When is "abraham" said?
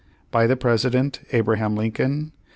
1.31-1.75